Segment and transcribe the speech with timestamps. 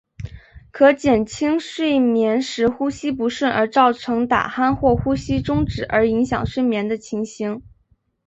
[0.71, 7.61] 可减轻睡眠时呼吸不顺而造成打鼾或呼吸中止而影响睡眠的情形。